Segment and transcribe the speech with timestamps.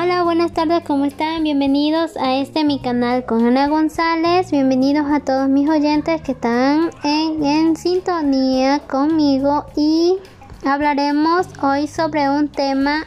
[0.00, 1.42] Hola, buenas tardes, ¿cómo están?
[1.42, 4.48] Bienvenidos a este mi canal con Ana González.
[4.52, 10.16] Bienvenidos a todos mis oyentes que están en, en sintonía conmigo y
[10.64, 13.06] hablaremos hoy sobre un tema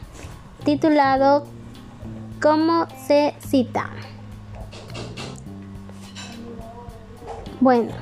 [0.65, 1.45] titulado
[2.41, 3.89] ¿Cómo se cita?
[7.61, 7.93] Bueno,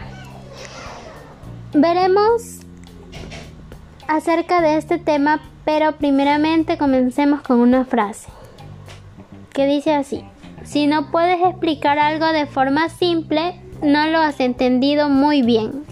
[1.74, 2.62] veremos
[4.08, 8.39] acerca de este tema, pero primeramente comencemos con una frase
[9.60, 10.24] que dice así,
[10.64, 15.84] si no puedes explicar algo de forma simple, no lo has entendido muy bien.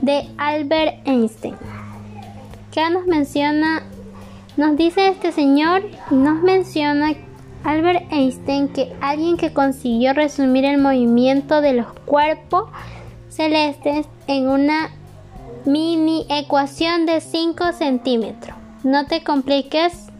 [0.00, 1.56] De Albert Einstein.
[2.70, 3.82] ¿Qué nos menciona?
[4.56, 7.14] Nos dice este señor y nos menciona
[7.64, 12.70] Albert Einstein que alguien que consiguió resumir el movimiento de los cuerpos
[13.28, 14.92] celestes en una
[15.64, 18.56] mini ecuación de 5 centímetros.
[18.84, 20.12] No te compliques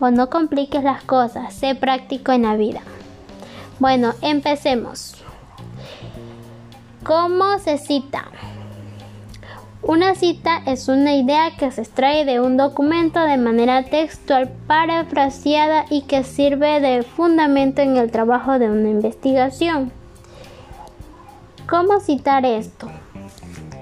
[0.00, 2.80] o no compliques las cosas, sé práctico en la vida.
[3.78, 5.14] Bueno, empecemos.
[7.04, 8.24] ¿Cómo se cita?
[9.82, 15.86] Una cita es una idea que se extrae de un documento de manera textual parafraseada
[15.88, 19.90] y que sirve de fundamento en el trabajo de una investigación.
[21.66, 22.90] ¿Cómo citar esto?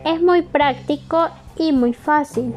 [0.04, 2.54] Es muy práctico y muy fácil.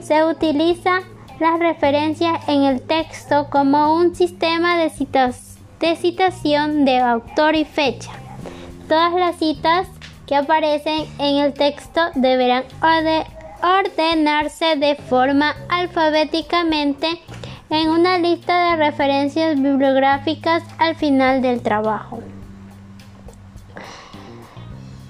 [0.00, 1.00] Se utiliza
[1.40, 7.64] las referencias en el texto como un sistema de, citas, de citación de autor y
[7.64, 8.12] fecha.
[8.88, 9.88] Todas las citas
[10.26, 12.64] que aparecen en el texto deberán
[13.62, 17.20] ordenarse de forma alfabéticamente
[17.70, 22.20] en una lista de referencias bibliográficas al final del trabajo.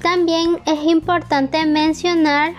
[0.01, 2.53] También es importante mencionar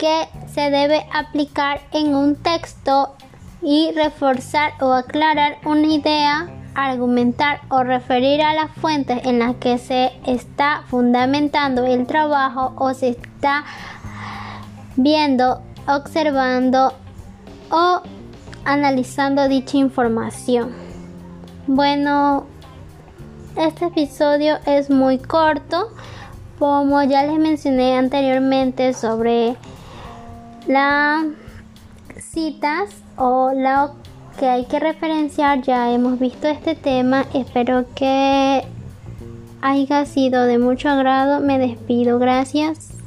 [0.00, 3.14] que se debe aplicar en un texto
[3.60, 9.76] y reforzar o aclarar una idea, argumentar o referir a las fuentes en las que
[9.76, 13.64] se está fundamentando el trabajo o se está
[14.96, 16.94] viendo, observando
[17.70, 18.00] o
[18.64, 20.72] analizando dicha información.
[21.66, 22.46] Bueno,
[23.54, 25.90] este episodio es muy corto,
[26.58, 29.56] como ya les mencioné anteriormente sobre
[30.70, 31.26] las
[32.20, 33.96] citas o lo
[34.38, 37.26] que hay que referenciar, ya hemos visto este tema.
[37.34, 38.62] Espero que
[39.60, 41.40] haya sido de mucho agrado.
[41.40, 42.18] Me despido.
[42.20, 42.99] Gracias.